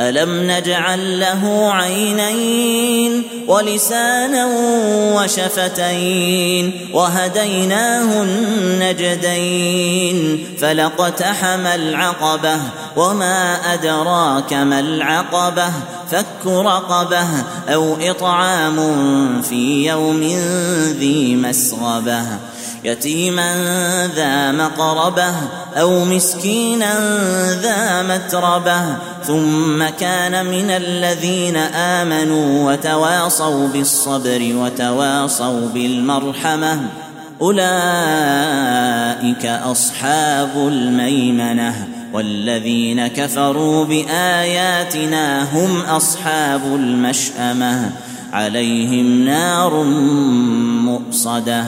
[0.00, 4.46] ألم نجعل له عينين ولسانا
[5.16, 8.22] وشفتين وهديناه
[8.90, 12.56] النجدين فلقتحم العقبة
[12.96, 15.68] وما أدراك ما العقبة
[16.10, 17.26] فك رقبة
[17.68, 18.76] أو إطعام
[19.42, 20.20] في يوم
[20.98, 22.22] ذي مسغبة
[22.84, 23.54] يتيما
[24.16, 25.34] ذا مقربة
[25.74, 26.94] أو مسكينا
[27.54, 36.80] ذا متربة ثم كان من الذين آمنوا وتواصوا بالصبر وتواصوا بالمرحمة
[37.40, 37.66] أولئك
[39.46, 47.90] أصحاب الميمنة والذين كفروا بآياتنا هم أصحاب المشأمة
[48.32, 49.82] عليهم نار
[50.84, 51.66] مؤصدة.